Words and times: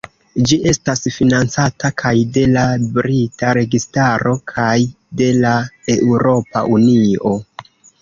Ĝi 0.51 0.55
estas 0.69 1.03
financata 1.17 1.91
kaj 2.03 2.13
de 2.39 2.45
la 2.55 2.65
brita 2.97 3.53
registaro 3.61 4.35
kaj 4.55 4.75
de 5.23 5.31
la 5.45 5.55
Eŭropa 5.99 6.69
Unio. 6.81 7.41